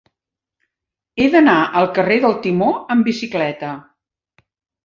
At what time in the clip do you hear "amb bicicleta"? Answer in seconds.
2.97-3.75